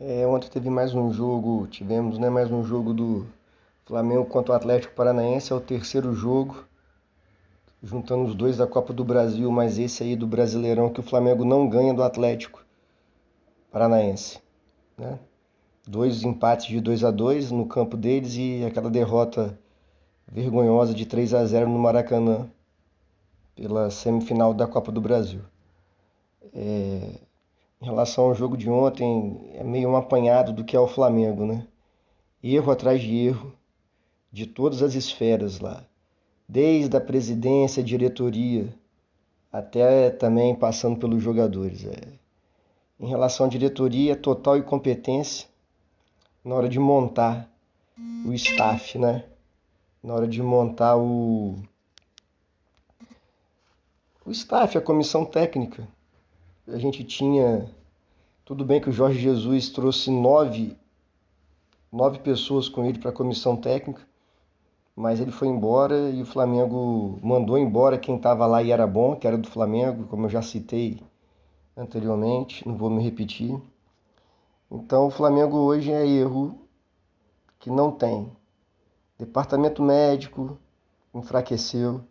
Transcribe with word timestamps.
É, 0.00 0.26
ontem 0.26 0.50
teve 0.50 0.68
mais 0.68 0.92
um 0.92 1.12
jogo, 1.12 1.68
tivemos 1.68 2.18
né, 2.18 2.28
mais 2.28 2.50
um 2.50 2.64
jogo 2.64 2.92
do 2.92 3.24
Flamengo 3.86 4.24
contra 4.24 4.52
o 4.52 4.56
Atlético 4.56 4.92
Paranaense, 4.92 5.52
é 5.52 5.54
o 5.56 5.60
terceiro 5.60 6.12
jogo, 6.12 6.64
juntando 7.80 8.24
os 8.24 8.34
dois 8.34 8.56
da 8.56 8.66
Copa 8.66 8.92
do 8.92 9.04
Brasil, 9.04 9.48
mas 9.52 9.78
esse 9.78 10.02
aí 10.02 10.16
do 10.16 10.26
Brasileirão 10.26 10.92
que 10.92 10.98
o 10.98 11.02
Flamengo 11.02 11.44
não 11.44 11.68
ganha 11.68 11.94
do 11.94 12.02
Atlético 12.02 12.64
Paranaense. 13.70 14.40
Né? 14.98 15.16
Dois 15.86 16.24
empates 16.24 16.66
de 16.66 16.80
2 16.80 17.04
a 17.04 17.12
2 17.12 17.52
no 17.52 17.64
campo 17.64 17.96
deles 17.96 18.34
e 18.34 18.64
aquela 18.64 18.90
derrota 18.90 19.56
vergonhosa 20.26 20.92
de 20.92 21.06
3 21.06 21.34
a 21.34 21.44
0 21.44 21.68
no 21.70 21.78
Maracanã 21.78 22.50
pela 23.54 23.88
semifinal 23.90 24.52
da 24.52 24.66
Copa 24.66 24.90
do 24.90 25.00
Brasil. 25.00 25.42
É, 26.52 27.20
em 27.80 27.84
relação 27.84 28.24
ao 28.24 28.34
jogo 28.34 28.56
de 28.56 28.70
ontem, 28.70 29.50
é 29.54 29.62
meio 29.62 29.90
um 29.90 29.96
apanhado 29.96 30.52
do 30.52 30.64
que 30.64 30.76
é 30.76 30.80
o 30.80 30.88
Flamengo, 30.88 31.44
né? 31.44 31.66
Erro 32.42 32.72
atrás 32.72 33.00
de 33.00 33.14
erro, 33.14 33.52
de 34.32 34.46
todas 34.46 34.82
as 34.82 34.94
esferas 34.94 35.60
lá, 35.60 35.84
desde 36.48 36.96
a 36.96 37.00
presidência, 37.00 37.82
a 37.82 37.86
diretoria, 37.86 38.74
até 39.52 40.10
também 40.10 40.54
passando 40.54 40.98
pelos 40.98 41.22
jogadores. 41.22 41.84
É. 41.84 42.08
Em 42.98 43.08
relação 43.08 43.46
à 43.46 43.48
diretoria, 43.48 44.16
total 44.16 44.56
incompetência 44.56 45.48
na 46.44 46.54
hora 46.54 46.68
de 46.68 46.78
montar 46.78 47.48
o 48.26 48.32
staff, 48.32 48.98
né? 48.98 49.24
Na 50.02 50.14
hora 50.14 50.26
de 50.28 50.42
montar 50.42 50.96
o, 50.96 51.56
o 54.24 54.30
staff, 54.30 54.76
a 54.76 54.80
comissão 54.80 55.24
técnica 55.24 55.86
a 56.68 56.78
gente 56.78 57.04
tinha. 57.04 57.68
Tudo 58.44 58.64
bem 58.64 58.80
que 58.80 58.90
o 58.90 58.92
Jorge 58.92 59.18
Jesus 59.18 59.70
trouxe 59.70 60.10
nove, 60.10 60.76
nove 61.90 62.18
pessoas 62.18 62.68
com 62.68 62.84
ele 62.84 62.98
para 62.98 63.10
a 63.10 63.14
comissão 63.14 63.56
técnica, 63.56 64.02
mas 64.94 65.20
ele 65.20 65.30
foi 65.30 65.48
embora 65.48 66.10
e 66.10 66.22
o 66.22 66.26
Flamengo 66.26 67.18
mandou 67.22 67.58
embora 67.58 67.98
quem 67.98 68.16
estava 68.16 68.46
lá 68.46 68.62
e 68.62 68.70
era 68.70 68.86
bom, 68.86 69.16
que 69.16 69.26
era 69.26 69.38
do 69.38 69.48
Flamengo, 69.48 70.04
como 70.04 70.26
eu 70.26 70.30
já 70.30 70.42
citei 70.42 71.02
anteriormente, 71.76 72.66
não 72.68 72.76
vou 72.76 72.90
me 72.90 73.02
repetir. 73.02 73.58
Então 74.70 75.06
o 75.06 75.10
Flamengo 75.10 75.56
hoje 75.56 75.90
é 75.90 76.06
erro 76.06 76.58
que 77.58 77.70
não 77.70 77.90
tem. 77.90 78.30
Departamento 79.18 79.82
médico 79.82 80.58
enfraqueceu, 81.14 82.02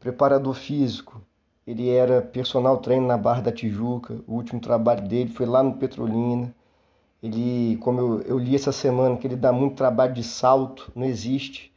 preparador 0.00 0.54
físico 0.54 1.22
ele 1.66 1.90
era 1.90 2.22
personal 2.22 2.78
trainer 2.78 3.06
na 3.06 3.18
Barra 3.18 3.42
da 3.42 3.52
Tijuca. 3.52 4.22
O 4.26 4.34
último 4.34 4.60
trabalho 4.60 5.06
dele 5.08 5.30
foi 5.30 5.46
lá 5.46 5.62
no 5.62 5.74
Petrolina. 5.74 6.54
Ele, 7.22 7.76
como 7.78 8.00
eu, 8.00 8.20
eu 8.22 8.38
li 8.38 8.54
essa 8.54 8.70
semana, 8.70 9.16
que 9.16 9.26
ele 9.26 9.34
dá 9.34 9.52
muito 9.52 9.74
trabalho 9.74 10.14
de 10.14 10.22
salto, 10.22 10.92
não 10.94 11.04
existe 11.04 11.72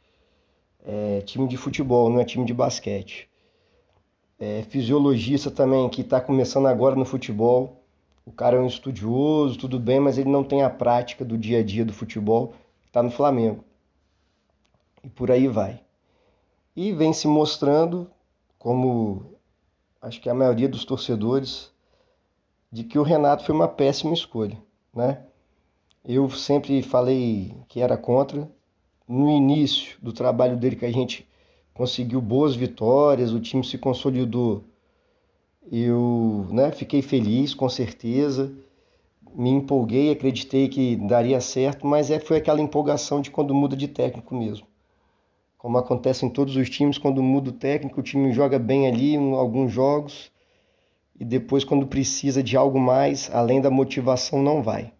é, 0.84 1.22
time 1.22 1.48
de 1.48 1.56
futebol, 1.56 2.08
não 2.08 2.20
é 2.20 2.24
time 2.24 2.44
de 2.44 2.54
basquete. 2.54 3.28
É, 4.38 4.62
fisiologista 4.68 5.50
também, 5.50 5.88
que 5.88 6.02
está 6.02 6.20
começando 6.20 6.66
agora 6.66 6.94
no 6.94 7.04
futebol. 7.04 7.82
O 8.24 8.30
cara 8.30 8.56
é 8.56 8.60
um 8.60 8.66
estudioso, 8.66 9.58
tudo 9.58 9.80
bem, 9.80 9.98
mas 9.98 10.18
ele 10.18 10.30
não 10.30 10.44
tem 10.44 10.62
a 10.62 10.70
prática 10.70 11.24
do 11.24 11.36
dia 11.36 11.58
a 11.58 11.62
dia 11.64 11.84
do 11.84 11.92
futebol. 11.92 12.54
Está 12.86 13.02
no 13.02 13.10
Flamengo. 13.10 13.64
E 15.02 15.08
por 15.08 15.32
aí 15.32 15.48
vai. 15.48 15.80
E 16.76 16.92
vem 16.92 17.12
se 17.12 17.26
mostrando 17.26 18.08
como 18.58 19.39
acho 20.00 20.20
que 20.20 20.30
a 20.30 20.34
maioria 20.34 20.68
dos 20.68 20.84
torcedores, 20.84 21.70
de 22.72 22.84
que 22.84 22.98
o 22.98 23.02
Renato 23.02 23.44
foi 23.44 23.54
uma 23.54 23.68
péssima 23.68 24.14
escolha, 24.14 24.56
né? 24.94 25.22
Eu 26.04 26.30
sempre 26.30 26.82
falei 26.82 27.54
que 27.68 27.80
era 27.80 27.96
contra. 27.96 28.50
No 29.06 29.28
início 29.28 29.98
do 30.00 30.12
trabalho 30.12 30.56
dele, 30.56 30.76
que 30.76 30.86
a 30.86 30.92
gente 30.92 31.28
conseguiu 31.74 32.20
boas 32.20 32.54
vitórias, 32.54 33.32
o 33.32 33.40
time 33.40 33.64
se 33.64 33.76
consolidou. 33.76 34.64
Eu 35.70 36.46
né, 36.50 36.70
fiquei 36.72 37.02
feliz, 37.02 37.52
com 37.52 37.68
certeza. 37.68 38.52
Me 39.34 39.50
empolguei, 39.50 40.10
acreditei 40.10 40.68
que 40.68 40.96
daria 40.96 41.40
certo, 41.40 41.86
mas 41.86 42.10
é, 42.10 42.18
foi 42.20 42.38
aquela 42.38 42.60
empolgação 42.60 43.20
de 43.20 43.30
quando 43.30 43.54
muda 43.54 43.76
de 43.76 43.88
técnico 43.88 44.34
mesmo 44.34 44.69
como 45.60 45.76
acontece 45.76 46.24
em 46.24 46.30
todos 46.30 46.56
os 46.56 46.70
times, 46.70 46.96
quando 46.96 47.22
muda 47.22 47.50
o 47.50 47.52
técnico, 47.52 48.00
o 48.00 48.02
time 48.02 48.32
joga 48.32 48.58
bem 48.58 48.88
ali 48.88 49.14
em 49.14 49.34
alguns 49.34 49.70
jogos 49.70 50.32
e 51.18 51.22
depois, 51.22 51.64
quando 51.64 51.86
precisa 51.86 52.42
de 52.42 52.56
algo 52.56 52.80
mais, 52.80 53.30
além 53.30 53.60
da 53.60 53.70
motivação, 53.70 54.42
não 54.42 54.62
vai. 54.62 54.90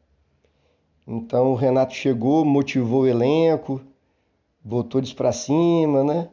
Então 1.07 1.51
o 1.51 1.55
Renato 1.55 1.95
chegou, 1.95 2.45
motivou 2.45 3.05
o 3.05 3.07
elenco, 3.07 3.81
botou 4.63 5.01
eles 5.01 5.15
para 5.15 5.33
cima, 5.33 6.05
né? 6.05 6.29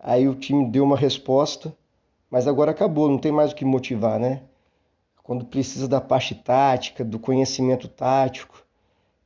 Aí 0.00 0.26
o 0.26 0.34
time 0.34 0.70
deu 0.70 0.82
uma 0.82 0.96
resposta, 0.96 1.76
mas 2.30 2.48
agora 2.48 2.70
acabou, 2.70 3.10
não 3.10 3.18
tem 3.18 3.30
mais 3.30 3.52
o 3.52 3.54
que 3.54 3.66
motivar, 3.66 4.18
né? 4.18 4.44
Quando 5.22 5.44
precisa 5.44 5.86
da 5.86 6.00
parte 6.00 6.34
tática, 6.34 7.04
do 7.04 7.18
conhecimento 7.18 7.88
tático, 7.88 8.64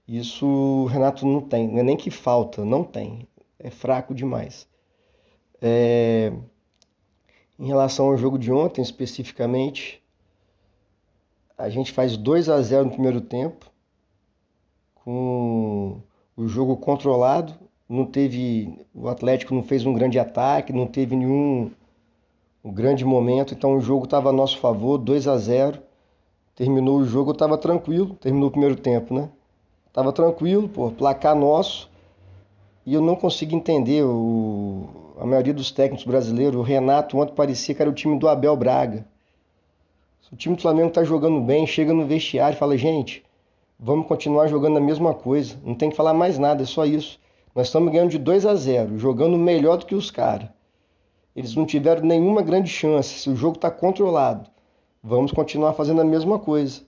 isso 0.08 0.44
o 0.44 0.86
Renato 0.86 1.24
não 1.24 1.40
tem, 1.40 1.68
não 1.68 1.78
é 1.78 1.82
nem 1.84 1.96
que 1.96 2.10
falta, 2.10 2.64
não 2.64 2.82
tem 2.82 3.28
é 3.62 3.70
fraco 3.70 4.14
demais. 4.14 4.66
É... 5.60 6.32
Em 7.58 7.66
relação 7.66 8.06
ao 8.06 8.16
jogo 8.16 8.38
de 8.38 8.50
ontem, 8.50 8.80
especificamente, 8.80 10.02
a 11.58 11.68
gente 11.68 11.92
faz 11.92 12.16
2 12.16 12.48
a 12.48 12.60
0 12.62 12.86
no 12.86 12.90
primeiro 12.90 13.20
tempo, 13.20 13.70
com 14.94 16.00
o 16.34 16.48
jogo 16.48 16.76
controlado. 16.78 17.54
Não 17.86 18.06
teve, 18.06 18.86
o 18.94 19.08
Atlético 19.08 19.54
não 19.54 19.62
fez 19.62 19.84
um 19.84 19.92
grande 19.92 20.18
ataque, 20.18 20.72
não 20.72 20.86
teve 20.86 21.14
nenhum 21.14 21.70
um 22.64 22.72
grande 22.72 23.04
momento, 23.04 23.54
então 23.54 23.74
o 23.76 23.80
jogo 23.80 24.04
estava 24.04 24.30
a 24.30 24.32
nosso 24.32 24.58
favor, 24.58 24.96
2 24.96 25.28
a 25.28 25.36
0. 25.36 25.82
Terminou 26.54 26.98
o 26.98 27.04
jogo, 27.04 27.30
eu 27.30 27.32
estava 27.32 27.58
tranquilo, 27.58 28.14
terminou 28.16 28.48
o 28.48 28.52
primeiro 28.52 28.76
tempo, 28.76 29.12
né? 29.14 29.30
Tava 29.92 30.12
tranquilo, 30.12 30.68
pô, 30.68 30.90
placar 30.90 31.34
nosso. 31.34 31.89
E 32.84 32.94
eu 32.94 33.02
não 33.02 33.14
consigo 33.14 33.54
entender 33.54 34.02
o, 34.02 34.88
a 35.18 35.26
maioria 35.26 35.52
dos 35.52 35.70
técnicos 35.70 36.06
brasileiros. 36.06 36.58
O 36.58 36.62
Renato 36.62 37.18
ontem 37.18 37.34
parecia 37.34 37.74
que 37.74 37.82
era 37.82 37.90
o 37.90 37.94
time 37.94 38.18
do 38.18 38.28
Abel 38.28 38.56
Braga. 38.56 39.06
O 40.32 40.36
time 40.36 40.56
do 40.56 40.62
Flamengo 40.62 40.88
está 40.88 41.02
jogando 41.04 41.40
bem, 41.40 41.66
chega 41.66 41.92
no 41.92 42.06
vestiário 42.06 42.56
e 42.56 42.58
fala: 42.58 42.78
gente, 42.78 43.22
vamos 43.78 44.06
continuar 44.06 44.46
jogando 44.46 44.78
a 44.78 44.80
mesma 44.80 45.12
coisa. 45.12 45.56
Não 45.64 45.74
tem 45.74 45.90
que 45.90 45.96
falar 45.96 46.14
mais 46.14 46.38
nada, 46.38 46.62
é 46.62 46.66
só 46.66 46.86
isso. 46.86 47.18
Nós 47.54 47.66
estamos 47.66 47.92
ganhando 47.92 48.10
de 48.10 48.18
2 48.18 48.46
a 48.46 48.54
0, 48.54 48.96
jogando 48.96 49.36
melhor 49.36 49.76
do 49.76 49.86
que 49.86 49.94
os 49.94 50.10
caras. 50.10 50.48
Eles 51.34 51.54
não 51.54 51.66
tiveram 51.66 52.02
nenhuma 52.02 52.42
grande 52.42 52.70
chance. 52.70 53.18
Se 53.18 53.28
o 53.28 53.36
jogo 53.36 53.56
está 53.56 53.70
controlado, 53.70 54.48
vamos 55.02 55.32
continuar 55.32 55.74
fazendo 55.74 56.00
a 56.00 56.04
mesma 56.04 56.38
coisa. 56.38 56.82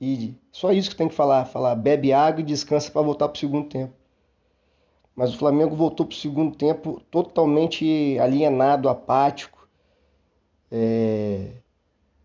E 0.00 0.34
só 0.52 0.72
isso 0.72 0.90
que 0.90 0.96
tem 0.96 1.08
que 1.08 1.14
falar: 1.14 1.46
falar, 1.46 1.76
bebe 1.76 2.12
água 2.12 2.40
e 2.40 2.44
descansa 2.44 2.90
para 2.90 3.02
voltar 3.02 3.28
para 3.28 3.36
o 3.36 3.40
segundo 3.40 3.68
tempo 3.68 3.99
mas 5.14 5.34
o 5.34 5.38
Flamengo 5.38 5.74
voltou 5.76 6.06
para 6.06 6.14
o 6.14 6.18
segundo 6.18 6.56
tempo 6.56 7.00
totalmente 7.10 8.18
alienado, 8.18 8.88
apático. 8.88 9.68
É... 10.70 11.52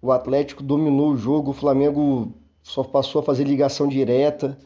O 0.02 0.12
Atlético 0.12 0.62
dominou 0.62 1.12
o 1.12 1.18
jogo, 1.18 1.52
o 1.52 1.54
Flamengo 1.54 2.32
só 2.62 2.84
passou 2.84 3.22
a 3.22 3.24
fazer 3.24 3.44
ligação 3.44 3.88
direta, 3.88 4.58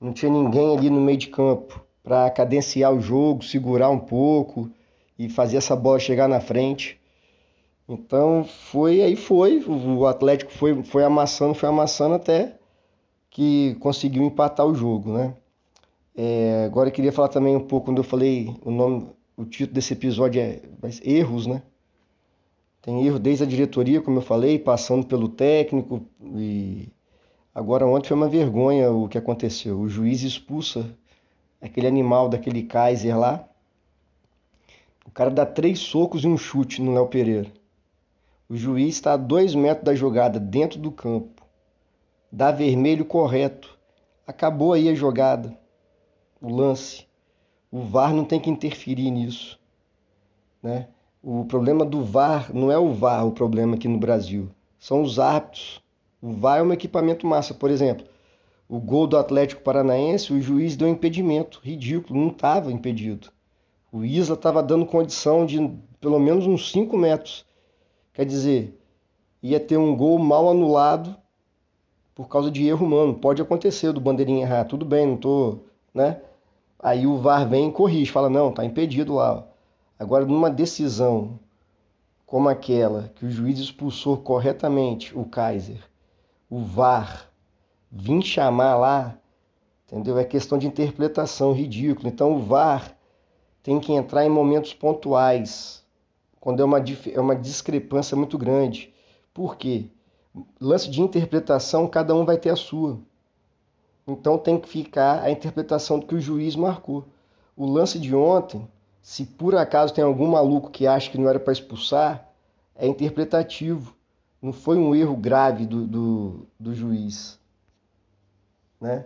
não 0.00 0.12
tinha 0.12 0.30
ninguém 0.30 0.76
ali 0.76 0.90
no 0.90 1.00
meio 1.00 1.18
de 1.18 1.28
campo 1.28 1.82
para 2.02 2.30
cadenciar 2.30 2.92
o 2.92 3.00
jogo, 3.00 3.44
segurar 3.44 3.90
um 3.90 3.98
pouco 3.98 4.70
e 5.18 5.28
fazer 5.28 5.56
essa 5.56 5.76
bola 5.76 5.98
chegar 5.98 6.28
na 6.28 6.40
frente. 6.40 7.00
Então 7.88 8.44
foi 8.44 9.02
aí 9.02 9.16
foi, 9.16 9.62
o 9.66 10.06
Atlético 10.06 10.52
foi, 10.52 10.82
foi 10.82 11.04
amassando, 11.04 11.54
foi 11.54 11.68
amassando 11.68 12.14
até 12.14 12.56
que 13.30 13.76
conseguiu 13.80 14.22
empatar 14.24 14.66
o 14.66 14.74
jogo, 14.74 15.12
né? 15.12 15.34
É, 16.14 16.64
agora 16.66 16.90
eu 16.90 16.92
queria 16.92 17.12
falar 17.12 17.28
também 17.28 17.56
um 17.56 17.66
pouco, 17.66 17.86
quando 17.86 17.98
eu 17.98 18.04
falei 18.04 18.54
o 18.64 18.70
nome, 18.70 19.08
o 19.36 19.44
título 19.44 19.74
desse 19.74 19.94
episódio 19.94 20.42
é 20.42 20.60
Erros, 21.02 21.46
né? 21.46 21.62
Tem 22.82 23.06
erro 23.06 23.18
desde 23.18 23.44
a 23.44 23.46
diretoria, 23.46 24.00
como 24.00 24.18
eu 24.18 24.22
falei, 24.22 24.58
passando 24.58 25.06
pelo 25.06 25.28
técnico 25.28 26.04
e 26.34 26.88
agora 27.54 27.86
ontem 27.86 28.08
foi 28.08 28.16
uma 28.16 28.28
vergonha 28.28 28.90
o 28.90 29.08
que 29.08 29.16
aconteceu. 29.16 29.78
O 29.78 29.88
juiz 29.88 30.22
expulsa 30.22 30.90
aquele 31.60 31.86
animal 31.86 32.28
daquele 32.28 32.64
Kaiser 32.64 33.16
lá. 33.16 33.48
O 35.06 35.10
cara 35.12 35.30
dá 35.30 35.46
três 35.46 35.78
socos 35.78 36.24
e 36.24 36.26
um 36.26 36.36
chute 36.36 36.82
no 36.82 36.92
Léo 36.92 37.06
Pereira. 37.06 37.52
O 38.48 38.56
juiz 38.56 38.96
está 38.96 39.12
a 39.12 39.16
dois 39.16 39.54
metros 39.54 39.84
da 39.84 39.94
jogada, 39.94 40.40
dentro 40.40 40.80
do 40.80 40.90
campo. 40.90 41.42
Dá 42.32 42.50
vermelho 42.50 43.04
correto. 43.04 43.78
Acabou 44.26 44.72
aí 44.72 44.88
a 44.88 44.94
jogada 44.94 45.56
o 46.42 46.54
lance. 46.54 47.06
O 47.70 47.80
VAR 47.80 48.12
não 48.12 48.24
tem 48.24 48.40
que 48.40 48.50
interferir 48.50 49.10
nisso. 49.10 49.58
Né? 50.62 50.88
O 51.22 51.44
problema 51.44 51.84
do 51.84 52.04
VAR 52.04 52.52
não 52.52 52.70
é 52.70 52.76
o 52.76 52.92
VAR 52.92 53.26
o 53.26 53.32
problema 53.32 53.76
aqui 53.76 53.86
no 53.86 53.98
Brasil, 53.98 54.50
são 54.78 55.02
os 55.02 55.18
árbitros. 55.18 55.80
O 56.20 56.32
VAR 56.32 56.58
é 56.58 56.62
um 56.62 56.72
equipamento 56.72 57.26
massa, 57.26 57.54
por 57.54 57.70
exemplo. 57.70 58.04
o 58.68 58.80
gol 58.80 59.06
do 59.06 59.18
Atlético 59.18 59.62
Paranaense, 59.62 60.32
o 60.32 60.40
juiz 60.40 60.76
deu 60.76 60.88
impedimento, 60.88 61.60
ridículo, 61.62 62.18
não 62.18 62.28
estava 62.28 62.72
impedido. 62.72 63.30
O 63.92 64.02
Isla 64.04 64.34
estava 64.34 64.62
dando 64.62 64.86
condição 64.86 65.44
de 65.44 65.58
pelo 66.00 66.18
menos 66.18 66.46
uns 66.46 66.72
5 66.72 66.96
metros. 66.96 67.44
Quer 68.14 68.24
dizer, 68.24 68.80
ia 69.42 69.60
ter 69.60 69.76
um 69.76 69.94
gol 69.94 70.18
mal 70.18 70.50
anulado 70.50 71.14
por 72.14 72.28
causa 72.28 72.50
de 72.50 72.66
erro 72.66 72.86
humano. 72.86 73.14
Pode 73.14 73.42
acontecer 73.42 73.92
do 73.92 74.00
bandeirinha 74.00 74.46
errar, 74.46 74.64
tudo 74.64 74.84
bem, 74.86 75.06
não 75.06 75.16
tô, 75.18 75.58
né? 75.92 76.20
Aí 76.82 77.06
o 77.06 77.16
VAR 77.16 77.48
vem 77.48 77.68
e 77.68 77.72
corrige, 77.72 78.10
fala: 78.10 78.28
"Não, 78.28 78.52
tá 78.52 78.64
impedido 78.64 79.14
lá". 79.14 79.46
Agora 79.98 80.26
numa 80.26 80.50
decisão 80.50 81.38
como 82.26 82.48
aquela 82.48 83.12
que 83.14 83.24
o 83.24 83.30
juiz 83.30 83.58
expulsou 83.58 84.16
corretamente 84.16 85.16
o 85.16 85.24
Kaiser, 85.24 85.78
o 86.50 86.60
VAR 86.60 87.30
vim 87.90 88.20
chamar 88.22 88.76
lá, 88.76 89.18
entendeu? 89.86 90.18
É 90.18 90.24
questão 90.24 90.56
de 90.56 90.66
interpretação 90.66 91.52
ridícula. 91.52 92.08
Então 92.08 92.34
o 92.34 92.38
VAR 92.40 92.96
tem 93.62 93.78
que 93.78 93.92
entrar 93.92 94.24
em 94.24 94.30
momentos 94.30 94.74
pontuais, 94.74 95.84
quando 96.40 96.60
é 96.60 96.64
uma, 96.64 96.78
é 96.78 97.20
uma 97.20 97.36
discrepância 97.36 98.16
muito 98.16 98.36
grande. 98.36 98.92
Por 99.32 99.56
quê? 99.56 99.90
Lance 100.60 100.90
de 100.90 101.00
interpretação, 101.00 101.86
cada 101.86 102.14
um 102.14 102.24
vai 102.24 102.38
ter 102.38 102.50
a 102.50 102.56
sua. 102.56 102.98
Então 104.06 104.38
tem 104.38 104.58
que 104.58 104.68
ficar 104.68 105.22
a 105.22 105.30
interpretação 105.30 105.98
do 105.98 106.06
que 106.06 106.14
o 106.14 106.20
juiz 106.20 106.56
marcou. 106.56 107.04
O 107.56 107.66
lance 107.66 107.98
de 107.98 108.14
ontem, 108.14 108.66
se 109.00 109.24
por 109.24 109.54
acaso 109.54 109.94
tem 109.94 110.02
algum 110.02 110.26
maluco 110.26 110.70
que 110.70 110.86
acha 110.86 111.10
que 111.10 111.18
não 111.18 111.28
era 111.28 111.38
para 111.38 111.52
expulsar, 111.52 112.28
é 112.74 112.86
interpretativo. 112.86 113.94
Não 114.40 114.52
foi 114.52 114.76
um 114.76 114.94
erro 114.94 115.16
grave 115.16 115.66
do, 115.66 115.86
do, 115.86 116.46
do 116.58 116.74
juiz 116.74 117.40
né? 118.82 119.04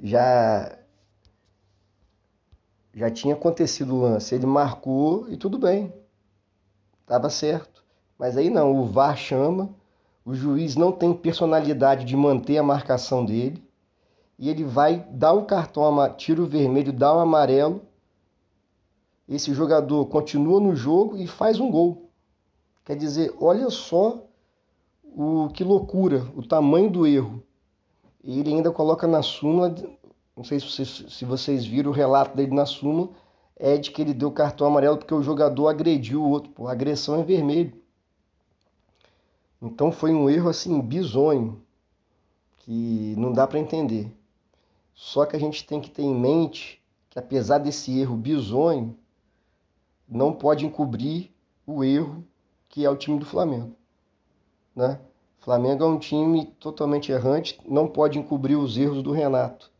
Já 0.00 0.78
já 2.94 3.10
tinha 3.10 3.34
acontecido 3.34 3.92
o 3.92 4.00
lance, 4.00 4.36
ele 4.36 4.46
marcou 4.46 5.28
e 5.28 5.36
tudo 5.36 5.58
bem. 5.58 5.92
Tava 7.04 7.28
certo. 7.28 7.84
Mas 8.16 8.36
aí 8.36 8.48
não, 8.48 8.78
o 8.78 8.86
VAR 8.86 9.16
chama, 9.16 9.74
o 10.24 10.32
juiz 10.32 10.76
não 10.76 10.92
tem 10.92 11.12
personalidade 11.12 12.04
de 12.04 12.16
manter 12.16 12.56
a 12.56 12.62
marcação 12.62 13.24
dele, 13.24 13.60
e 14.38 14.50
ele 14.50 14.64
vai 14.64 15.06
dar 15.10 15.32
o 15.32 15.44
cartão, 15.44 15.96
tira 16.16 16.42
o 16.42 16.46
vermelho, 16.46 16.92
dá 16.92 17.14
o 17.14 17.20
amarelo. 17.20 17.82
Esse 19.28 19.54
jogador 19.54 20.06
continua 20.06 20.60
no 20.60 20.74
jogo 20.74 21.16
e 21.16 21.26
faz 21.26 21.60
um 21.60 21.70
gol. 21.70 22.10
Quer 22.84 22.96
dizer, 22.96 23.34
olha 23.40 23.70
só 23.70 24.22
o 25.02 25.48
que 25.48 25.64
loucura, 25.64 26.26
o 26.36 26.42
tamanho 26.42 26.90
do 26.90 27.06
erro. 27.06 27.42
E 28.22 28.40
ele 28.40 28.52
ainda 28.52 28.70
coloca 28.70 29.06
na 29.06 29.22
súmula, 29.22 29.74
não 30.36 30.44
sei 30.44 30.58
se 30.58 30.66
vocês, 30.66 31.04
se 31.08 31.24
vocês 31.24 31.64
viram 31.64 31.90
o 31.90 31.94
relato 31.94 32.36
dele 32.36 32.54
na 32.54 32.66
súmula, 32.66 33.10
é 33.56 33.76
de 33.78 33.90
que 33.90 34.02
ele 34.02 34.12
deu 34.12 34.32
cartão 34.32 34.66
amarelo 34.66 34.98
porque 34.98 35.14
o 35.14 35.22
jogador 35.22 35.68
agrediu 35.68 36.22
o 36.22 36.28
outro. 36.28 36.50
Pô, 36.50 36.66
agressão 36.66 37.20
é 37.20 37.22
vermelho. 37.22 37.72
Então 39.62 39.92
foi 39.92 40.12
um 40.12 40.28
erro 40.28 40.50
assim 40.50 40.80
bizonho 40.80 41.62
que 42.58 43.14
não 43.16 43.32
dá 43.32 43.46
para 43.46 43.58
entender. 43.58 44.10
Só 44.94 45.26
que 45.26 45.36
a 45.36 45.38
gente 45.38 45.66
tem 45.66 45.80
que 45.80 45.90
ter 45.90 46.02
em 46.02 46.14
mente 46.14 46.82
que 47.10 47.18
apesar 47.18 47.58
desse 47.58 47.96
erro 47.98 48.16
bizonho, 48.16 48.98
não 50.08 50.32
pode 50.32 50.66
encobrir 50.66 51.30
o 51.66 51.84
erro 51.84 52.24
que 52.68 52.84
é 52.84 52.90
o 52.90 52.96
time 52.96 53.18
do 53.20 53.24
Flamengo, 53.24 53.76
né? 54.74 55.00
Flamengo 55.38 55.84
é 55.84 55.86
um 55.86 55.98
time 55.98 56.46
totalmente 56.58 57.12
errante, 57.12 57.60
não 57.68 57.86
pode 57.86 58.18
encobrir 58.18 58.56
os 58.56 58.76
erros 58.76 59.02
do 59.02 59.12
Renato. 59.12 59.70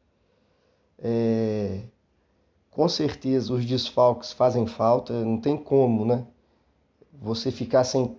É... 0.98 1.82
Com 2.70 2.88
certeza 2.88 3.52
os 3.52 3.64
desfalques 3.64 4.32
fazem 4.32 4.66
falta, 4.66 5.24
não 5.24 5.40
tem 5.40 5.56
como, 5.56 6.04
né? 6.04 6.26
Você 7.12 7.50
ficar 7.50 7.82
sem 7.82 8.16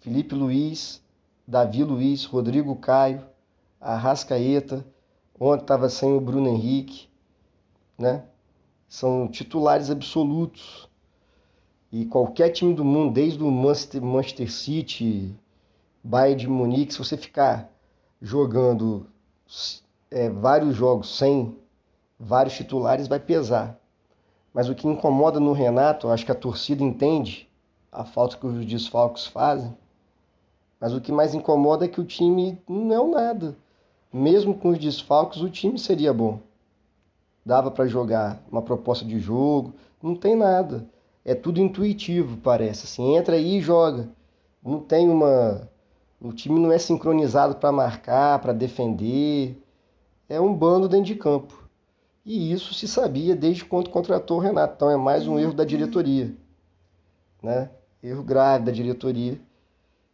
Felipe 0.00 0.34
Luiz, 0.34 1.02
Davi 1.46 1.84
Luiz, 1.84 2.24
Rodrigo 2.24 2.76
Caio, 2.76 3.24
Arrascaeta, 3.80 4.84
ontem 5.40 5.62
estava 5.62 5.88
sem 5.88 6.12
o 6.14 6.20
Bruno 6.20 6.48
Henrique, 6.48 7.08
né? 7.96 8.24
São 8.86 9.26
titulares 9.26 9.90
absolutos. 9.90 10.88
E 11.90 12.04
qualquer 12.04 12.50
time 12.50 12.74
do 12.74 12.84
mundo, 12.84 13.14
desde 13.14 13.42
o 13.42 13.50
Manchester, 13.50 14.02
Manchester 14.02 14.52
City, 14.52 15.34
Bayern 16.04 16.40
de 16.40 16.48
Munique, 16.48 16.92
se 16.92 16.98
você 16.98 17.16
ficar 17.16 17.72
jogando 18.20 19.06
é, 20.10 20.28
vários 20.28 20.76
jogos 20.76 21.16
sem 21.16 21.56
vários 22.18 22.54
titulares, 22.54 23.08
vai 23.08 23.18
pesar. 23.18 23.80
Mas 24.52 24.68
o 24.68 24.74
que 24.74 24.86
incomoda 24.86 25.40
no 25.40 25.52
Renato, 25.52 26.08
acho 26.08 26.24
que 26.24 26.32
a 26.32 26.34
torcida 26.34 26.82
entende 26.84 27.48
a 27.90 28.04
falta 28.04 28.36
que 28.36 28.46
os 28.46 28.66
desfalques 28.66 29.26
fazem, 29.26 29.76
mas 30.78 30.92
o 30.92 31.00
que 31.00 31.12
mais 31.12 31.34
incomoda 31.34 31.84
é 31.84 31.88
que 31.88 32.00
o 32.00 32.04
time 32.04 32.60
não 32.68 32.94
é 32.94 33.00
um 33.00 33.10
nada. 33.10 33.56
Mesmo 34.12 34.54
com 34.54 34.70
os 34.70 34.78
desfalques, 34.78 35.40
o 35.40 35.50
time 35.50 35.78
seria 35.78 36.12
bom. 36.12 36.40
Dava 37.44 37.70
para 37.70 37.86
jogar 37.86 38.42
uma 38.50 38.62
proposta 38.62 39.04
de 39.04 39.18
jogo, 39.18 39.74
não 40.02 40.14
tem 40.14 40.34
nada. 40.34 40.86
É 41.24 41.34
tudo 41.34 41.60
intuitivo, 41.60 42.36
parece. 42.38 42.84
Assim, 42.86 43.16
entra 43.16 43.36
aí 43.36 43.58
e 43.58 43.60
joga. 43.60 44.08
Não 44.62 44.80
tem 44.80 45.08
uma 45.08 45.68
o 46.20 46.34
time 46.34 46.60
não 46.60 46.70
é 46.70 46.78
sincronizado 46.78 47.56
para 47.56 47.72
marcar, 47.72 48.38
para 48.40 48.52
defender. 48.52 49.56
É 50.28 50.38
um 50.38 50.54
bando 50.54 50.86
dentro 50.86 51.06
de 51.06 51.14
campo. 51.14 51.66
E 52.26 52.52
isso 52.52 52.74
se 52.74 52.86
sabia 52.86 53.34
desde 53.34 53.64
quando 53.64 53.88
contratou 53.88 54.36
o 54.36 54.40
Renato. 54.40 54.74
Então 54.76 54.90
é 54.90 54.98
mais 54.98 55.26
um 55.26 55.38
erro 55.38 55.54
da 55.54 55.64
diretoria. 55.64 56.36
Né? 57.42 57.70
Erro 58.02 58.22
grave 58.22 58.66
da 58.66 58.72
diretoria 58.72 59.40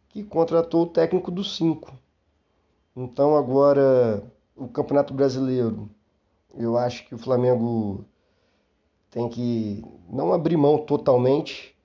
que 0.07 0.23
contratou 0.23 0.83
o 0.83 0.87
técnico 0.87 1.29
do 1.29 1.43
5. 1.43 1.93
Então 2.99 3.37
agora 3.37 4.23
o 4.55 4.67
Campeonato 4.67 5.13
Brasileiro, 5.13 5.87
eu 6.55 6.75
acho 6.75 7.07
que 7.07 7.13
o 7.13 7.17
Flamengo 7.17 8.03
tem 9.11 9.29
que 9.29 9.83
não 10.09 10.33
abrir 10.33 10.57
mão 10.57 10.83
totalmente. 10.83 11.77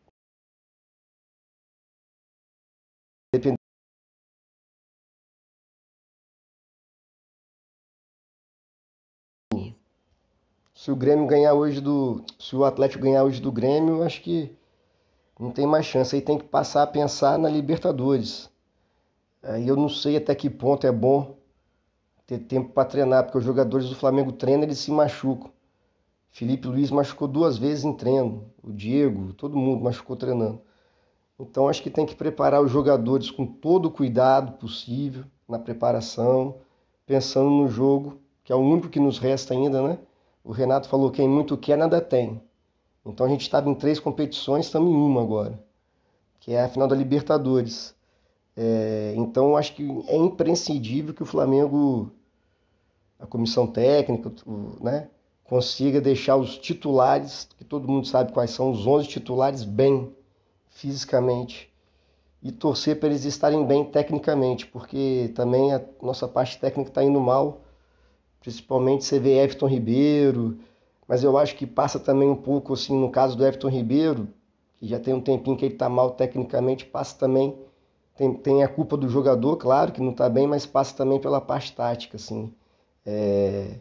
Se 10.74 10.90
o 10.90 10.96
Grêmio 10.96 11.26
ganhar 11.26 11.52
hoje 11.54 11.80
do. 11.80 12.24
Se 12.38 12.56
o 12.56 12.64
Atlético 12.64 13.04
ganhar 13.04 13.24
hoje 13.24 13.40
do 13.40 13.52
Grêmio, 13.52 14.02
acho 14.02 14.22
que 14.22 14.56
não 15.38 15.52
tem 15.52 15.66
mais 15.66 15.86
chance. 15.86 16.16
Aí 16.16 16.22
tem 16.22 16.38
que 16.38 16.44
passar 16.44 16.82
a 16.82 16.86
pensar 16.86 17.38
na 17.38 17.48
Libertadores. 17.50 18.51
Aí 19.42 19.66
eu 19.66 19.76
não 19.76 19.88
sei 19.88 20.16
até 20.16 20.34
que 20.34 20.48
ponto 20.48 20.86
é 20.86 20.92
bom 20.92 21.36
ter 22.26 22.38
tempo 22.38 22.72
para 22.72 22.88
treinar, 22.88 23.24
porque 23.24 23.38
os 23.38 23.44
jogadores 23.44 23.88
do 23.88 23.96
Flamengo 23.96 24.32
treinam, 24.32 24.62
eles 24.62 24.78
se 24.78 24.90
machucam. 24.90 25.50
Felipe 26.30 26.66
Luiz 26.66 26.90
machucou 26.90 27.28
duas 27.28 27.58
vezes 27.58 27.84
em 27.84 27.92
treino. 27.92 28.50
O 28.62 28.72
Diego, 28.72 29.34
todo 29.34 29.56
mundo 29.56 29.82
machucou 29.82 30.16
treinando. 30.16 30.60
Então 31.38 31.68
acho 31.68 31.82
que 31.82 31.90
tem 31.90 32.06
que 32.06 32.14
preparar 32.14 32.62
os 32.62 32.70
jogadores 32.70 33.30
com 33.30 33.44
todo 33.44 33.86
o 33.86 33.90
cuidado 33.90 34.52
possível 34.52 35.24
na 35.48 35.58
preparação, 35.58 36.56
pensando 37.04 37.50
no 37.50 37.68
jogo, 37.68 38.18
que 38.44 38.52
é 38.52 38.56
o 38.56 38.60
único 38.60 38.88
que 38.88 39.00
nos 39.00 39.18
resta 39.18 39.52
ainda, 39.52 39.82
né? 39.82 39.98
O 40.44 40.52
Renato 40.52 40.88
falou: 40.88 41.10
quem 41.10 41.28
muito 41.28 41.56
quer, 41.56 41.76
nada 41.76 42.00
tem. 42.00 42.40
Então 43.04 43.26
a 43.26 43.28
gente 43.28 43.42
estava 43.42 43.68
em 43.68 43.74
três 43.74 43.98
competições, 43.98 44.66
estamos 44.66 44.90
em 44.90 44.96
uma 44.96 45.20
agora, 45.20 45.62
que 46.40 46.52
é 46.52 46.62
a 46.62 46.68
final 46.68 46.86
da 46.86 46.94
Libertadores. 46.94 47.94
É, 48.56 49.14
então 49.16 49.56
acho 49.56 49.74
que 49.74 49.82
é 50.08 50.16
imprescindível 50.16 51.14
que 51.14 51.22
o 51.22 51.26
Flamengo, 51.26 52.10
a 53.18 53.26
comissão 53.26 53.66
técnica, 53.66 54.32
né, 54.80 55.08
consiga 55.44 56.00
deixar 56.00 56.36
os 56.36 56.58
titulares, 56.58 57.48
que 57.56 57.64
todo 57.64 57.88
mundo 57.88 58.06
sabe 58.06 58.32
quais 58.32 58.50
são 58.50 58.70
os 58.70 58.86
11 58.86 59.08
titulares, 59.08 59.64
bem 59.64 60.14
fisicamente 60.68 61.70
e 62.42 62.50
torcer 62.50 62.98
para 62.98 63.08
eles 63.08 63.24
estarem 63.24 63.64
bem 63.64 63.84
tecnicamente, 63.84 64.66
porque 64.66 65.32
também 65.34 65.72
a 65.72 65.82
nossa 66.02 66.26
parte 66.26 66.58
técnica 66.58 66.90
está 66.90 67.04
indo 67.04 67.20
mal 67.20 67.62
Principalmente 68.42 69.04
você 69.04 69.20
vê 69.20 69.38
Everton 69.38 69.68
Ribeiro, 69.68 70.58
mas 71.06 71.22
eu 71.22 71.38
acho 71.38 71.54
que 71.54 71.64
passa 71.64 72.00
também 72.00 72.28
um 72.28 72.34
pouco 72.34 72.72
assim 72.72 72.98
no 72.98 73.08
caso 73.08 73.36
do 73.36 73.46
Everton 73.46 73.68
Ribeiro, 73.68 74.28
que 74.78 74.88
já 74.88 74.98
tem 74.98 75.14
um 75.14 75.20
tempinho 75.20 75.56
que 75.56 75.64
ele 75.64 75.74
está 75.74 75.88
mal 75.88 76.10
tecnicamente, 76.10 76.84
passa 76.84 77.16
também 77.16 77.56
tem, 78.16 78.34
tem 78.34 78.62
a 78.62 78.68
culpa 78.68 78.96
do 78.96 79.08
jogador, 79.08 79.56
claro 79.56 79.92
que 79.92 80.00
não 80.00 80.10
está 80.12 80.28
bem, 80.28 80.46
mas 80.46 80.66
passa 80.66 80.96
também 80.96 81.20
pela 81.20 81.40
parte 81.40 81.74
tática, 81.74 82.16
assim. 82.16 82.52
É... 83.06 83.78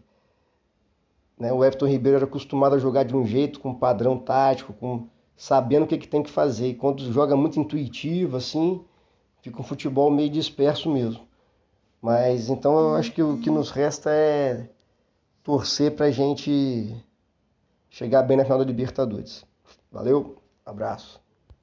Né, 1.37 1.51
o 1.51 1.63
Everton 1.63 1.87
Ribeiro 1.87 2.17
era 2.17 2.25
acostumado 2.25 2.75
a 2.75 2.79
jogar 2.79 3.03
de 3.03 3.15
um 3.15 3.25
jeito, 3.25 3.59
com 3.59 3.73
padrão 3.73 4.17
tático, 4.17 4.73
com 4.73 5.07
sabendo 5.35 5.83
o 5.83 5.87
que, 5.87 5.97
que 5.97 6.07
tem 6.07 6.21
que 6.21 6.29
fazer. 6.29 6.69
E 6.69 6.75
quando 6.75 7.11
joga 7.11 7.35
muito 7.35 7.59
intuitivo, 7.59 8.37
assim, 8.37 8.83
fica 9.41 9.59
um 9.59 9.63
futebol 9.63 10.11
meio 10.11 10.29
disperso 10.29 10.89
mesmo. 10.89 11.27
Mas 12.01 12.49
então 12.49 12.77
eu 12.79 12.95
acho 12.95 13.11
que 13.11 13.21
o 13.21 13.37
que 13.39 13.49
nos 13.49 13.71
resta 13.71 14.11
é 14.11 14.69
torcer 15.43 15.95
para 15.95 16.07
a 16.07 16.11
gente 16.11 16.95
chegar 17.89 18.23
bem 18.23 18.37
na 18.37 18.43
final 18.43 18.59
da 18.59 18.65
Libertadores. 18.65 19.45
Valeu, 19.91 20.37
abraço. 20.65 21.20